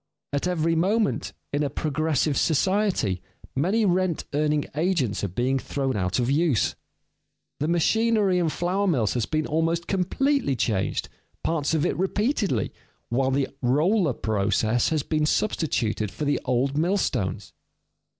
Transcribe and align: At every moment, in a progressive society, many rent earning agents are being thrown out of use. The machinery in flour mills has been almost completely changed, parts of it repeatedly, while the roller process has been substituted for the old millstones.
At 0.33 0.47
every 0.47 0.73
moment, 0.73 1.31
in 1.53 1.61
a 1.61 1.69
progressive 1.69 2.35
society, 2.35 3.21
many 3.55 3.85
rent 3.85 4.23
earning 4.33 4.65
agents 4.73 5.23
are 5.23 5.27
being 5.27 5.59
thrown 5.59 5.95
out 5.95 6.17
of 6.17 6.31
use. 6.31 6.73
The 7.59 7.67
machinery 7.67 8.39
in 8.39 8.49
flour 8.49 8.87
mills 8.87 9.13
has 9.13 9.27
been 9.27 9.45
almost 9.45 9.85
completely 9.85 10.55
changed, 10.55 11.07
parts 11.43 11.75
of 11.75 11.85
it 11.85 11.95
repeatedly, 11.97 12.73
while 13.09 13.29
the 13.29 13.49
roller 13.61 14.13
process 14.13 14.89
has 14.89 15.03
been 15.03 15.27
substituted 15.27 16.09
for 16.09 16.25
the 16.25 16.39
old 16.45 16.75
millstones. 16.75 17.53